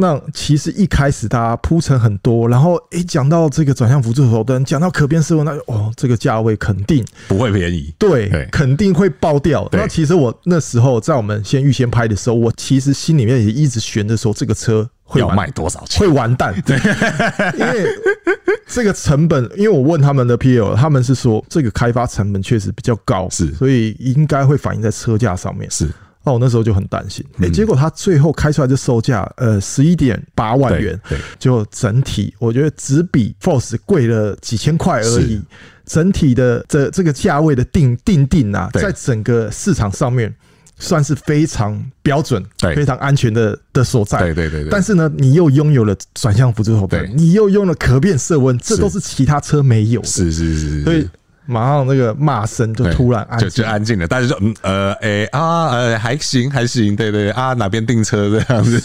[0.00, 9.68] 那其实一开始大家铺陈很多，然后诶讲到这个转向辅助头灯，讲到可变色温，那哦这个价位肯定不会便宜，对，肯定会爆掉。
[9.72, 16.54] 那其实我那时候在我们先预先拍的时候，我其实心里面也一直悬着说，这个车会要卖多少钱，会完蛋。
[16.64, 16.76] 对，
[17.58, 17.90] 因为
[18.68, 25.68] 这个成本，因为我问他们的 PL，他们是说这个开发成本确实比较高，是，所以应该会反映在车价上面。
[25.72, 25.88] 是。
[26.28, 31.00] 那我那时候就很担心，哎，结果他最后开出来的售价，呃，十一点八万元，
[31.38, 35.40] 就整体我觉得只比 Force 贵了几千块而已。
[35.86, 40.34] 整体的这这个价位的定定定啊，在整个市场上面
[40.78, 44.18] 算是非常标准、非常安全的的所在。
[44.18, 44.68] 对对对。
[44.70, 50.06] 但是呢，你又拥有了转向辅助头灯，你又用了可变色温，这都是其他车没有的。
[50.06, 50.84] 是是是。
[50.84, 51.08] 所以。
[51.50, 54.06] 马上那个骂声就突然安静，就就安静了。
[54.06, 58.80] 大家就，嗯呃诶、欸、啊呃还行还行，对对啊哪边订车这样子，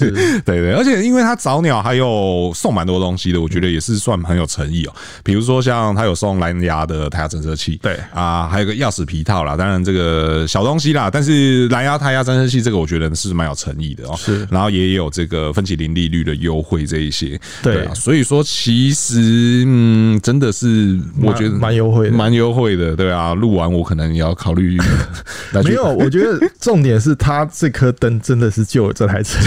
[0.45, 0.71] 对对。
[0.71, 4.93] 而且因为他早鸟还有送蛮多东西的，我觉得也是算很有诚意哦。
[5.26, 11.10] 比如说像他有送蓝牙的胎压侦测器，对啊，还有个钥匙皮套啦，当然这个小东西啦。
[11.12, 14.15] 但是蓝牙胎压侦测器这个我觉得是蛮有诚意的哦。
[14.15, 17.93] 是，然后也有这个分期零利率的优惠这一些，对啊。
[17.93, 22.52] 所以说其实嗯真的是我觉得蛮优惠的，蛮优。
[22.53, 24.79] 会的，对啊，录完我可能也要考虑。
[25.65, 29.39] 没有，我觉得重点是他这颗灯真的是救了这台车。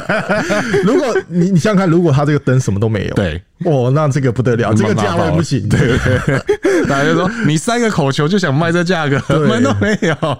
[0.84, 3.42] 如果你你想想看，如果他这个灯什么都没有，对。
[3.64, 5.66] 哦，那这个不得了，这个价位不行。
[5.66, 10.38] 对对对， 大家就说你三个口球就想卖这价格，门都没有。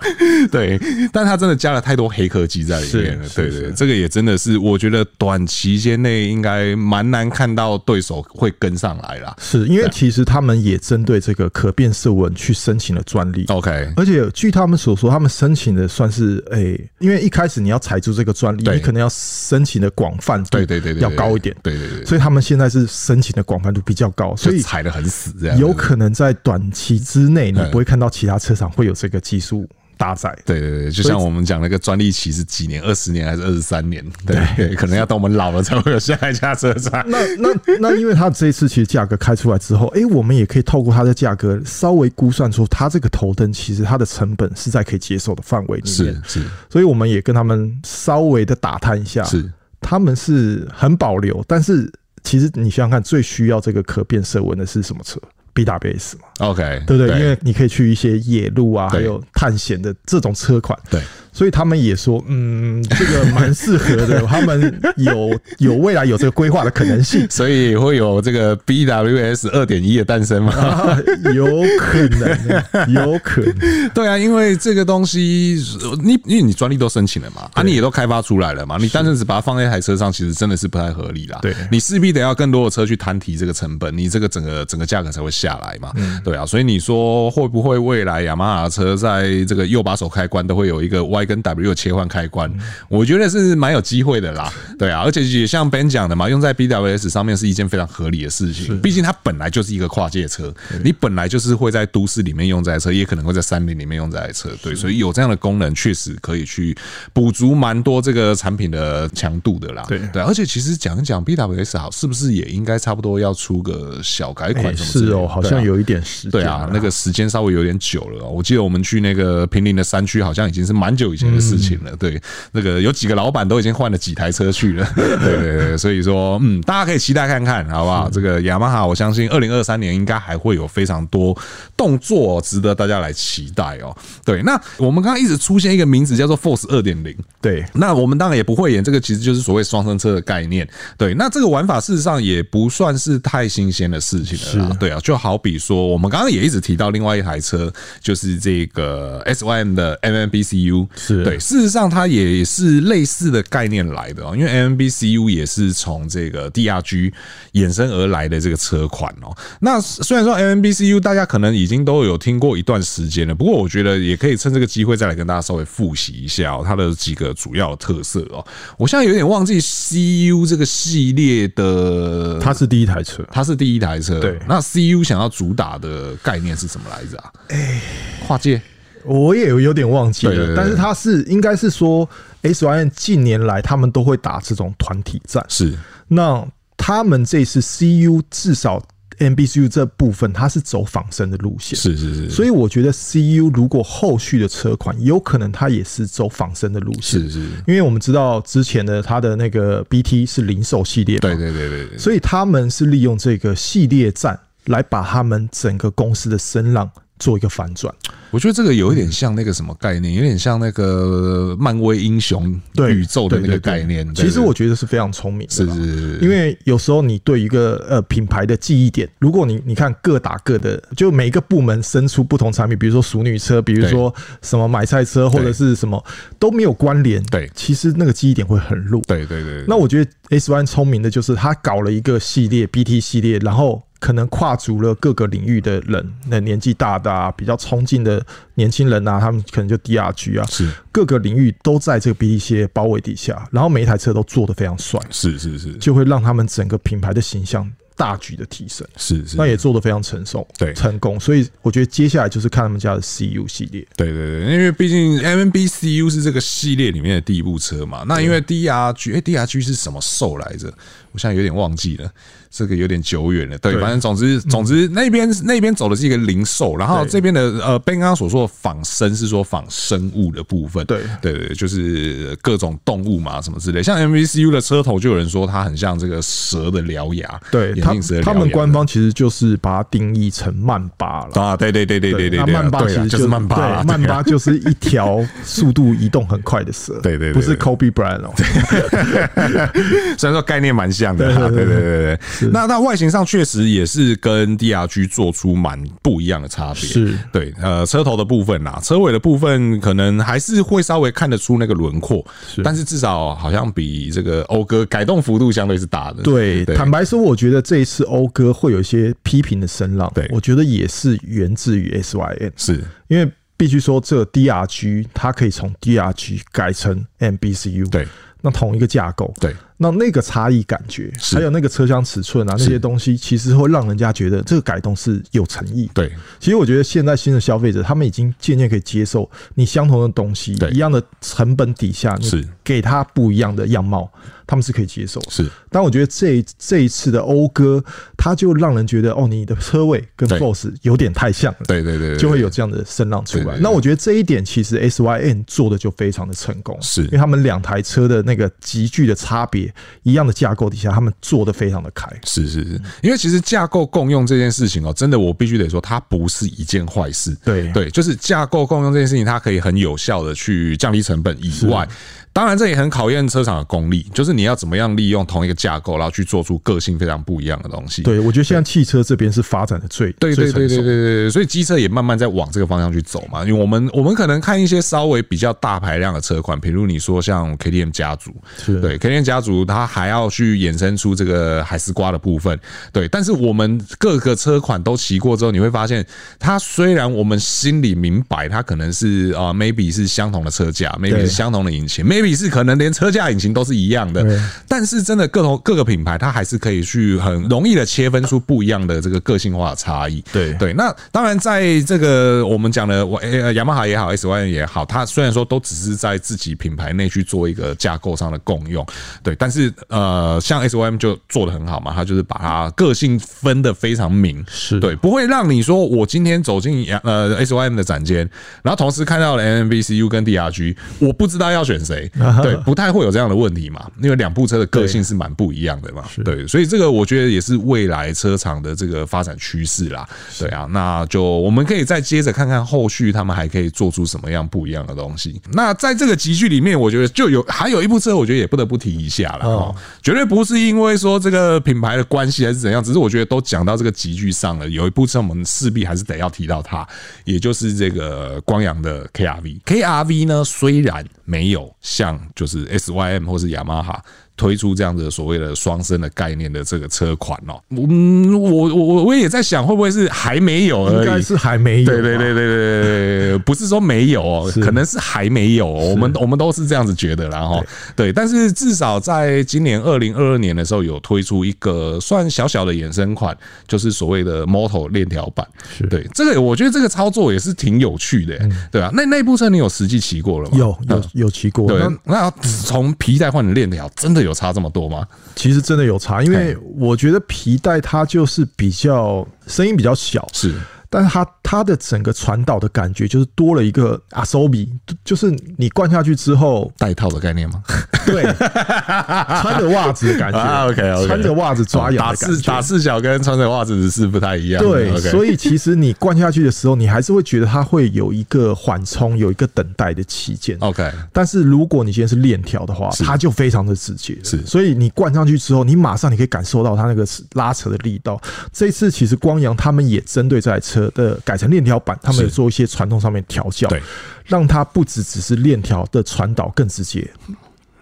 [0.52, 0.78] 对，
[1.10, 3.26] 但他真的加了太多黑科技在里面了。
[3.34, 9.34] 对对，这个也真的是，我觉得短期间内应该蛮难看到对手会跟上来啦。
[9.40, 13.44] 是因为其实他们也针对这个可变色纹去申请了专利。
[13.48, 21.54] OK，而且据他们所说，他们申请的算是诶，因为一开始你要踩住这个专利，你可能要申请的广泛，对对对，要高一点。
[21.62, 22.86] 对对对，所以他们现在是。
[23.06, 30.36] 申请的广泛度比较高，所以踩的很死，这样有可能在短期之内，你不会看到其他车厂会有这个技术搭载。
[30.44, 34.04] 对对对，就像我们讲那个专利期是几年，二十年还是二十三年？
[34.26, 37.04] 对，可能要等我们老了才会有下一家车厂。
[37.08, 37.48] 那那
[37.80, 46.14] 那，因为它这一次其实价格开出来之后，哎，我们也可以透过它的价格稍微估算出，它这个头灯其实它的成本是在可以接受的范围里面。
[46.24, 51.92] 是是，所以我们也跟他们稍微的打探一下，是他们是很保留，但是。
[52.22, 55.16] 其实你想想看，最需要这个可变色纹的是什么车
[55.56, 57.18] ？BWS 嘛，OK，对不对？
[57.18, 61.00] 因为你可以去一些野路啊，还有探险的这种车款，对。
[61.36, 64.22] 所以他们也说，嗯，这个蛮适合的。
[64.26, 70.54] 他们有有未来有这个规划的可能性，所以会有这个 BWS 二点一的诞生吗？
[70.54, 70.98] 啊，
[71.34, 71.44] 有
[71.78, 73.90] 可能， 有可能。
[73.92, 75.62] 对啊，因为这个东西，
[76.02, 81.38] 你因为你专利都申请了嘛，啊，你也都开发出来了嘛，你单纯只把它放在一台车上，其实真的是不太合理啦。
[81.42, 85.92] 对，你势必得要更多的车去摊提这个成本，你这个整个整个价格才会下来嘛。
[86.24, 92.50] 对啊，所以你说会不会未来雅马哈车在这个右把手开关都会有一个 Y 跟 W 切换开关，
[92.88, 94.52] 我觉得是蛮有机会的啦。
[94.78, 98.80] 对啊，而且也像 Ben 讲的嘛，用在 BWS 上面是一件非常合理的事情。
[98.80, 104.48] 毕竟它本来就是一个跨界车，你本来就是会在都市里面用这台车，也可能会在山林里面用这台车。
[104.62, 106.76] 对，所以有这样的功能，确实可以去
[107.12, 109.84] 补足蛮多这个产品的强度的啦。
[109.88, 115.06] 对对，而且其实讲一讲 BWS 好，是不是也应该差不多要出个小改款什么？
[115.06, 116.30] 是哦，好像有一点时间。
[116.30, 118.24] 对啊，那个时间稍微有点久了。
[118.24, 121.96] 我记得我们去那个平林的山区，好像已经是蛮久以前的事情了。
[121.96, 122.20] 对，
[122.52, 124.86] 那个有几个老板都已经换了几台车去了。
[124.94, 128.10] 对对对，所以说，嗯，大家可以期待看看，好不好？
[128.10, 131.34] 这个雅马哈，我相信二零二三年应该还会有非常多
[131.74, 133.96] 动作值得大家来期待哦。
[134.24, 137.16] 对，那我们刚刚一直出现一个名字叫做 Force 二点零。
[137.40, 140.68] 对，那我们当然也不会演这个，其实就是所谓双生车的概念。
[140.98, 144.76] 对，那这个玩法事实上也不算是太新鲜的事情了。
[144.78, 150.86] 对啊，就好比说，我们刚刚也一直提到另外一台车，就是这个 SYM 的 MMBCU。
[151.06, 157.12] 是对，事实上它也是类似的概念来的哦，因为 MMBCU 也是从这个 DRG
[157.52, 159.34] 衍生而来的这个车款哦。
[159.60, 168.44] 那虽然说 MMBCU 大家可能已经都有听过一段时间了，不过我觉得也可以趁这个机会再来跟大家稍微复习一下哦，它的几个主要的特色哦。
[168.76, 174.18] 我现在有点忘记 CU 这个系列的，它是第一台车，它是第一台车。
[174.18, 177.32] 对，那 CU 想要主打的概念是什么来着啊？
[177.48, 177.80] 哎，
[178.26, 178.60] 跨界，
[179.06, 180.54] 我也有有点忘记了。
[180.56, 182.08] 但是他是应该是说
[182.42, 185.44] S Y N 近年来他们都会打这种团体战。
[185.48, 185.76] 是，
[186.08, 188.82] 那他们这次 CU 至少。
[189.18, 207.94] MBCU 这部分它是走仿生的路线，是是是，所以我觉得 CU 如果后续的车款有可能它也是走仿生的路线，是是，因为我们知道之前的它的那个 BT 是零售系列，对对对对，所以他们是利用这个系列战来把他们整个公司的声浪做一个反转。
[208.30, 214.06] 我觉得这个有一点像那个什么概念，有点像那个漫威英雄宇宙的那个概念。
[214.14, 216.18] 其实我觉得是非常聪明的，是是是。
[216.20, 226.04] 因为有时候你对一个呃品牌的记忆点，如果你你看各打各的，就每一个部门生出不同产品，比如说熟女车，比如说什么买菜车，或者是什么
[226.38, 227.22] 都没有关联。
[227.24, 229.00] 对，其实那个记忆点会很弱。
[229.06, 229.64] 对对对。
[229.68, 233.82] 那我觉得 SYM 聪明的就是他搞了一个系列 BT 系列，然后。
[234.06, 240.70] 可能跨足了各个领域的人，那年纪大的啊，比较冲劲的年轻人啊，他们可能就 DRG 啊，是。
[240.92, 260.72] 各个领域都在这个 BT 包围底下，然后每一台车都做得非常帅，是是是，就会让他们整个品牌的形象大举的提升，是是，那也做得非常成熟，对，成功，所以我觉得接下来就是看他们家的 CU 系列，对对对，因为毕竟 MMBCU 是这个系列里面的第一部车嘛，那因为 DRG，哎，DRG 是什么兽来着？
[261.10, 262.08] 我现在有点忘记了。
[262.56, 271.00] 这个有点久远了，对，反正总之总之那边那边走的是一个零售，然后这边的呃，Ben 刚刚所说的仿生是说仿生物的部分，对。
[271.20, 281.26] 对对，就是各种动物嘛，什么之类，像 MVCU 的车头就有人说它很像这个蛇的獠牙，对，他他们官方其实就是把它定义成曼巴。
[281.26, 288.32] 了啊，对对对对对对，曼巴其实就是曼巴，曼巴就是一条 速度移动很快的蛇，对对，不是 Kobe Bryant 哦，
[290.16, 292.45] 虽然说概念蛮像的，对对对对。
[292.52, 306.22] 那它外形上确实也是跟 DRG 做出蛮不一样的差别，是对，呃，车头的部分呐，车尾的部分可能还是会稍微看得出那个轮廓，是，但是至少好像比这个讴歌改动幅度相对是大的。
[306.22, 318.06] 对，坦白说，我觉得这一次讴歌会有一些批评的声浪，对，我觉得也是源自于 SYN，是因为必须说这 DRG 它可以从 DRG 改成 MBCU，对，
[318.42, 319.54] 那同一个架构，对。
[319.78, 325.90] 那那个差异感觉，还有那个车厢尺寸啊，那些东西，其实会让人家觉得这个改动是有诚意。
[325.92, 326.10] 对，
[326.40, 334.10] 其实我觉得现在新的消费者，他们已经渐渐可以接受你相同的东西，一样的成本底下，你给他不一样的样貌，
[334.46, 335.20] 他们是可以接受。
[335.28, 337.84] 是，但我觉得这这一次的讴歌，
[338.16, 341.66] 它就让人觉得哦，你的车位跟 Force 有点太像了。
[341.68, 343.58] 对对对，就会有这样的声浪出来。
[343.60, 349.65] 那我觉得这一点其实 S Y N 做的就非常的成功，是因为他们两台车的那个急剧的差别。
[350.02, 352.08] 一样的架构底下，他们做的非常的开。
[352.24, 357.36] 是是是，因为其实架构共用这件事情哦，真的我必须得说，它不是一件坏事。
[357.44, 361.88] 对对，就是架构共用这件事情，它可以很有效的去降低成本以外。
[362.36, 368.02] 当然这也很考验车厂的功力，就是你要怎么样利用同一个架构，然后去做出个性非常不一样的东西。
[368.02, 373.42] 对，我觉得现在汽车这边是发展的最对对对对对对对，所以机车也慢慢在往这个方向去走嘛。
[373.42, 378.30] 因为我们我们可能看一些稍微比较大排量的车款，比如你说像 KTM 家族，
[378.66, 382.60] 对 KTM 家族，它还要去衍生出这个海丝瓜的部分。
[382.92, 386.06] 对，但是我们各个车款都骑过之后，你会发现，
[386.38, 394.24] 它虽然我们心里明白，它可能是啊，maybe 是相同的车架，maybe 是相同的引擎，maybe 是可能连车架引擎都是一样的，
[394.66, 400.24] 但是真的各同各个品牌，它还是可以去很容易的切分出不一样的这个个性化的差异。
[400.32, 400.56] 对。
[400.58, 408.86] 对，那当然在这个我们讲的我呃雅马哈也好，SYM 也好，它虽然说都只是在自己品牌内去做一个架构上的共用，
[409.22, 414.80] 对，但是呃，像 SYM 就做的很好嘛，它就是把它个性分的非常明，是。
[414.80, 418.28] 对，不会让你说我今天走进雅呃 SYM 的展间，
[418.62, 422.10] 然后同时看到了 MMBCU 跟 DRG，我不知道要选谁，
[422.42, 435.40] 对，不太会有这样的问题嘛，因为两部车的个性是蛮不一样的嘛，对，所以这个我觉得也是未来车厂的这个发展趋势啦，对啊，那就我们可以再接着看看后续他们还可以做出什么样不一样的东西。
[435.52, 446.86] 那在这个集聚里面，我觉得就有还有一部车，我觉得也不得不提一下了哦，绝对不是因为说这个品牌的关系还是怎样，只是我觉得都讲到这个集聚上了，有一部车我们势必还是得要提到它，
[447.24, 449.60] 也就是这个光阳的 KRV。
[449.62, 454.04] KRV 呢，虽然没有像就是 SYM 或是雅马哈。
[454.36, 467.64] 推出这样子所谓的双生的概念的这个车款哦，嗯，我我我我也在想会不会是还没有而已，应该是还没有，对对对对对对，不是说没有哦，可能是还没有，我们我们都是这样子觉得啦齁，
[467.94, 475.46] 对，但是至少在今年二零二二年的时候有推出一个算小小的衍生款，就是所谓的 Moto 链条版，
[475.88, 478.38] 对，这个我觉得这个操作也是挺有趣的，
[478.70, 480.58] 对啊，那那部车你有实际骑过了吗？
[480.58, 482.30] 有有有骑过，对，那
[482.64, 485.06] 从皮带换成链条，真的有差这么多吗？
[485.34, 490.52] 其实真的有差，因为我觉得皮带它就是比较声音比较小，是。
[490.88, 494.72] 但是它它的整个传导的感觉就是多了一个阿索比，
[495.04, 497.62] 就是你灌下去之后带套的概念吗？
[498.06, 498.22] 对，
[499.42, 500.66] 穿着袜子的感觉。
[500.68, 501.96] OK OK，穿着袜子抓痒。
[501.96, 504.62] 打四打四脚跟穿着袜子是不太一样。
[504.62, 510.56] 对，所以其实你灌下去的时候，你还是会觉得它会有一个缓冲，有一个等待的期间。
[510.60, 514.16] OK，但是如果你现在是链条的话，它就非常的直接。
[514.22, 518.20] 是，所以你灌上去之后，你马上你可以感受到它那个拉扯的力道。
[518.52, 520.90] 这次其实光阳他们也针对这台车。
[520.94, 523.82] 的改成链条版，他们有做一些传动上面调教，对，
[524.26, 527.10] 让它不只只是链条的传导更直接，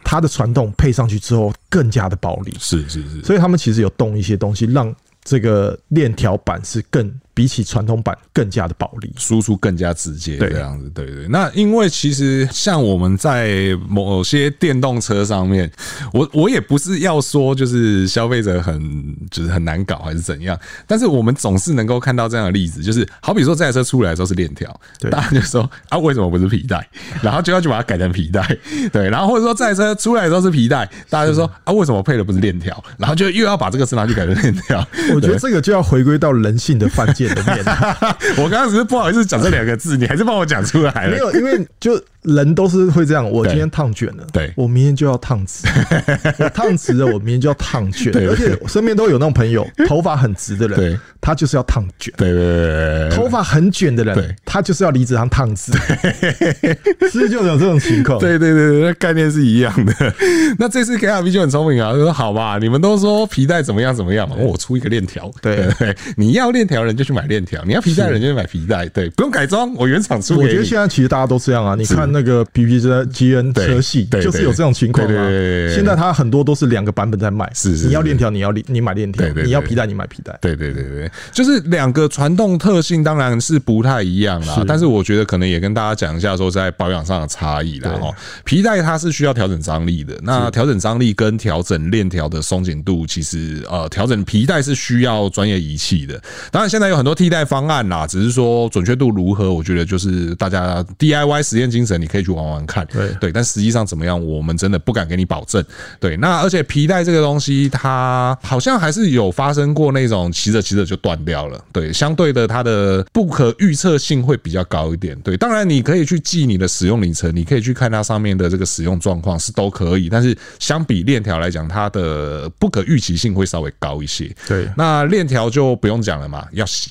[0.05, 7.13] 它的传动配上去之后更加的暴力，是是是，所以他们其实有动一些东西，让这个链条板是更。
[7.35, 11.27] 比起传统版更加的暴力，输出更加直接，这样子，对对。
[11.29, 15.71] 那因为其实像我们在某些电动车上面，
[16.13, 24.81] 我我也不是要说就是消费者很就是很难搞还是怎样，但是我们总是能够看到这样的例子，就是好比说这台车出来的时候是链条，
[25.11, 26.89] 大家就说啊为什么不是皮带，
[27.21, 28.57] 然后就要去把它改成皮带，
[28.93, 34.87] 对，然后或者说这台车出来的时候是皮带，大家就说啊为什么配的不是链条，然后就又要把这个车拿去改成链条。
[35.15, 37.24] 我觉得这个就要回归到人性的犯贱。
[38.37, 41.11] 我刚刚只是不好意思讲这两个字，你还是帮我讲出来了。
[41.11, 42.01] 没有，因为就。
[42.25, 45.69] 人都是会这样，我今天烫卷了，对，我明天就要烫直；
[46.43, 48.11] 我烫直了，我明天就要烫卷。
[48.27, 52.15] 而且我身边都有那种朋友，头发很直的人，对，他就是要烫卷。
[52.17, 55.71] 对对对，头发很卷的人，他就是要离子烫烫直。
[55.73, 58.19] 是不是就有这种情况？
[58.19, 59.93] 对对对，那概念是一样的。
[60.59, 65.31] 那这次 KRV 就很聪明啊，就说好吧，你们都说皮带怎么样怎么样嘛，我出一个链条。
[65.43, 68.87] 对对，你要链条人就去买链条，你要皮带人就买皮带。
[68.89, 70.39] 对，不用改装，我原厂出。
[70.39, 72.05] 我觉得现在其实大家都这样啊，你看。
[72.15, 75.29] 那个 PPGN 车系就是有这种情况嘛？
[75.75, 77.87] 现在它很多都是两个版本在卖，是是。
[77.87, 80.39] 你要链条，你要你买链条；你要皮带，你买皮带。
[80.41, 84.63] 对对对对，就是两个传动特性当然是不太一样啦。
[84.69, 87.91] 但是我觉得可能也跟大家讲一下，说在保养上的差异啦。
[88.01, 88.11] 哈，
[88.45, 96.23] 皮带它是需要调整张力的，那调整张力跟调整链条的松紧度，其实呃，调整皮带是需要专业仪器的。
[96.53, 102.01] 当然，现在有很多替代方案啦，只是说准确度如何，我觉得就是大家 DIY 实验精神。
[102.01, 105.65] 你可以去玩玩看，对对，但实际上怎么样，我们真的不敢给你保证。
[106.01, 111.63] 对，那而且皮带这个东西，它好像还是有发生过那种骑着骑着就断掉了。
[111.73, 115.19] 对，相对的，它的不可预测性会比较高一点。
[115.21, 120.09] 对，当然你可以去记你的使用里程，你可以去看它上面的这个使用状况是都可以。
[120.09, 124.35] 但是相比链条来讲，它的不可预期性会稍微高一些。
[124.49, 126.91] 对，那链条就不用讲了嘛，要洗。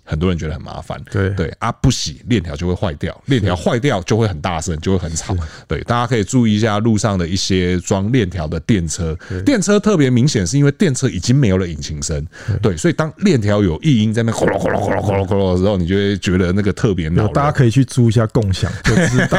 [0.03, 1.01] 很多人觉得很麻烦。
[1.11, 5.35] 对对啊，不洗链条就会坏掉，链条坏掉就会很大声，就会很吵。
[5.67, 12.25] 对，大家可以注意一下路上的一些装链条的电车，电车特别明显是因为电车已经没有了引擎声，
[12.61, 17.27] 对，所以当链条有异音在那呼噜呼噜呼噜呼噜呼噜的时候，你就会觉得那个特别恼。
[17.29, 19.37] 大家可以去租一下共享，就知道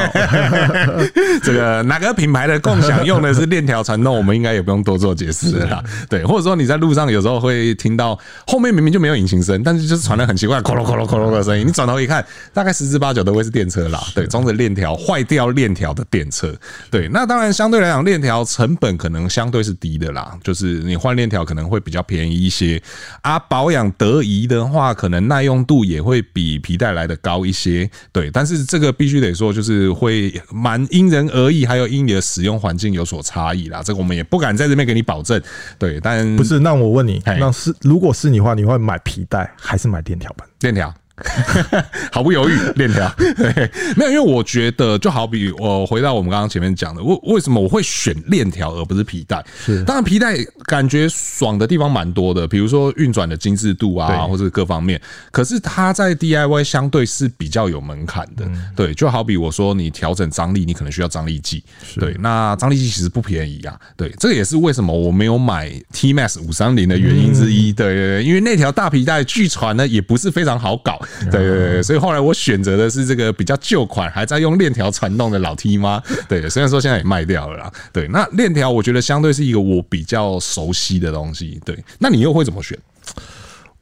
[1.43, 5.83] 这个哪个品牌的共享用的是链条传动，我们应该也不用多做解释了。
[6.09, 11.65] 对，或者说你在路上有时候会听到后面明明就没有引擎声，但是就是传来很奇怪“咕噜咕噜咕噜”的声音。
[11.65, 14.03] 你转头一看，大概十之八九都会是电车啦。
[14.13, 16.53] 对，装着链条坏掉链条的电车。
[16.91, 22.81] 对，那当然相对来讲，链条成本可能相对是低的啦，就是你换链条可能会比较便宜一些
[23.21, 23.39] 啊。
[23.39, 27.89] 保养得宜的话，可能耐用度也会比皮带来的高一些。
[28.11, 33.81] 对，但是这个必须得说，就是会蛮因人而异，还有因你的使用环境有所差异啦。
[33.83, 35.41] 这个我们也不敢在这边给你保证。
[35.77, 40.93] 对，但不是，那我问你，那是如果是你的话，你会买皮带还是买链条链条。
[42.11, 43.11] 毫不犹豫， 链条。
[43.95, 49.43] 没有，因为我觉得就好比我回到我们刚刚前面讲的，为为什么我会选链条而不是皮带？
[49.63, 50.35] 是，当然皮带
[50.65, 54.99] 感觉爽的地方蛮多的，比如说运转的精致度啊，或者各方面。
[55.31, 58.45] 可是它在 DIY 相对是比较有门槛的，
[58.75, 61.63] 对，就好比我说你调整张力，你可能需要张力计，
[61.95, 70.99] 对，那张力计其实不便宜啊，对，这个也是为什么我没有买 T Max 五三零的原因之一，对对对，因为那条大皮带据传呢也不是非常好搞。
[71.31, 76.01] 对对对，所以后来我选择的是这个比较旧款，还在用链条传动的老 T 妈。
[76.27, 77.71] 对，虽然说现在也卖掉了啦。
[77.91, 81.59] 对，那链条我觉得相对是一个我比较熟悉的东西。
[81.65, 82.77] 对，那你又会怎么选？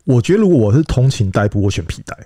[0.04, 2.18] 我觉得如果我是通勤代步，我选皮带。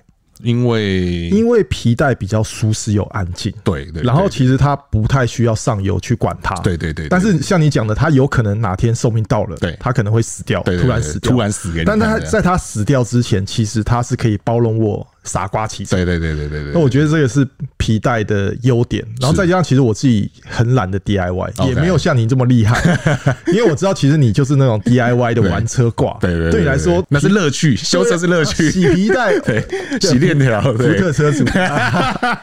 [0.42, 7.08] 因为因为皮带比较舒适又安静，对对，然后其实它不太需要上游去管它，对对对。
[7.08, 11.72] 但是像你讲的，它有可能哪天寿命到了，对，它可能会死掉，突然死掉，突然死。
[11.84, 15.06] 但它在它死掉之前，其实它是可以包容我。
[15.26, 16.72] 傻瓜骑车，对对对对对对。
[16.72, 17.44] 那我觉得这个是
[17.86, 22.82] 皮带的优点，然后再加上其实我自己很懒的 DIY，也没有像你这么厉害，
[23.46, 29.64] 因为我知道其实你就是那种 DIY 的玩车挂，对对，对你来说那是乐趣，修车是乐趣，洗皮带，对，
[30.00, 31.44] 洗链条，福特车主，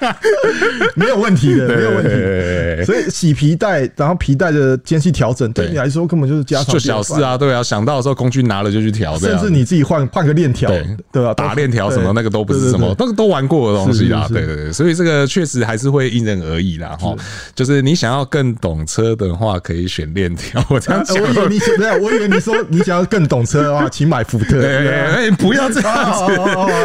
[0.95, 2.85] 没有问题的，没有问题。
[2.85, 5.67] 所以洗皮带，然后皮带的间隙调整，对。
[5.69, 10.69] 你来说根本就是家常，就小事啊，对啊，想到的时候工具拿了就去调，甚至你自己换换个链条，
[11.11, 11.21] 对。
[11.21, 11.33] 吧？
[11.33, 12.69] 打链条什么那个都不是。
[12.69, 17.15] 什么都都玩过的东西啦，对对对，所以这个确实还是会因人而异啦哈。
[17.55, 20.63] 就是你想要更懂车的话，可以选链条。
[20.69, 24.61] 我这样讲， 我以为你没有，我以为你说 你想要更懂车的话，请买福特。
[24.63, 26.35] 哎，不要这样子，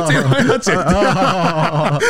[0.08, 2.00] 这个话要剪掉。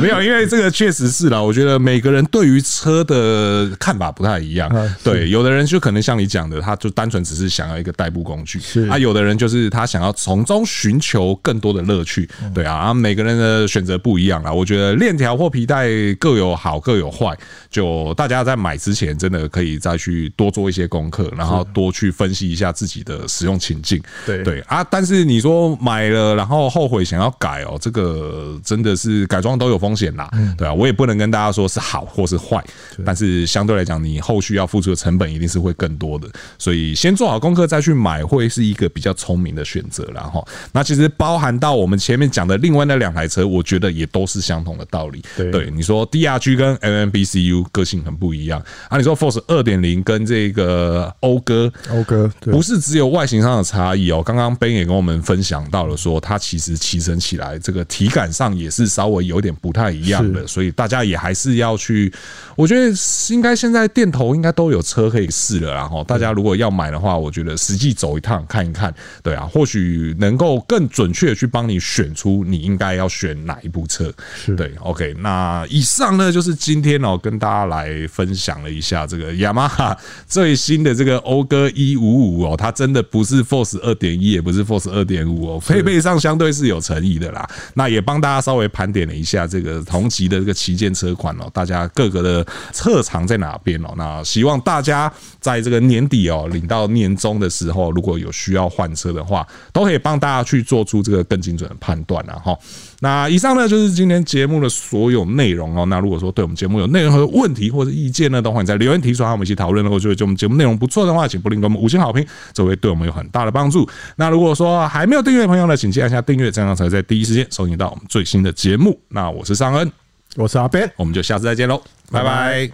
[0.00, 1.42] 没有，因为这个确实是啦。
[1.42, 4.70] 我觉得每个人对于车的看法不太一样。
[5.04, 8.58] 对，有的人就可能像你讲的，他就单纯只是想要一个代步工具。
[8.60, 12.26] 是啊，有的人就是他想要从中寻求更多的乐趣。
[12.54, 12.94] 对啊。
[12.94, 15.88] 每个人的选择不一样啦，我觉得链条或皮带
[16.18, 17.36] 各有好各有坏，
[17.68, 24.00] 就大家在买之前真的可以再去多做一些功课，然后多去分析一下自己的使用情境。
[24.26, 30.30] 对对啊，但是你说买了然后后悔想要改哦，这个真的是改装都有风险啦。
[30.56, 32.62] 对啊，我也不能跟大家说是好或是坏，
[33.06, 36.28] 但是相对来讲，你后续要付出的成本一定是会更多的，
[36.58, 40.06] 所以先做好功课再去买，会是一个比较聪明的选择。
[40.12, 42.80] 然后，那其实包含到我们前面讲的另外。
[42.90, 45.22] 那两台车，我觉得也都是相同的道理。
[45.50, 48.96] 对，你说 DRG 跟 MMBCU 个性很不一样啊。
[48.96, 54.22] 你说 Force 二点零跟这个讴歌，讴歌不是只有外形上的差异哦。
[54.24, 62.12] 刚刚 Ben 也跟我们分享到了，说它其实骑乘起来这个体感上也是稍微有点不太一样的，所以大家也还是要去。
[62.54, 62.94] 我觉得
[63.30, 72.60] 应该现在店头应该都有车可以试了，然后大家如果要买的话，我觉得实际走一趟看一看，对啊，或许能够更准确的去帮你选出你。
[72.60, 74.12] 应该要选哪一部车？
[74.36, 75.14] 是对，OK。
[75.22, 79.96] 那以上呢，就是今天哦，跟大家来分享了一下这个雅马哈
[80.26, 87.48] 最新的这个讴歌一五五哦，它真的不是 Force 二点一，也不是 Force 二点五哦，配备上相对是有诚意的啦。
[87.74, 93.94] 那也帮大家稍微盘点了一下这个同级的这个旗舰车款哦，大家各个的侧长在哪边哦？
[93.96, 102.56] 那希望大家在这个年底哦，领到年终的时候，如果有需要换车的话，都可以帮大家去做出这个更精准的判断了哈。
[103.02, 105.86] 那以上呢，就是今天节目的所有内容哦。
[105.86, 109.82] 那如果说对我们节目有任何的问题或者意见呢，都欢迎在留言提出，和我们一起讨论。
[109.82, 112.22] 如果觉得我们节目内容不错的话，请不吝给我们五星好评，
[112.52, 113.88] 这会对我们有很大的帮助。
[114.16, 119.00] 那如果说还没有订阅的朋友呢，请记得按下订阅，这样才会在第一时间收听到我们最新的节目。
[119.08, 119.90] 那我是尚恩，
[120.36, 121.80] 我是阿 Ben，我们就下次再见喽，
[122.10, 122.68] 拜拜。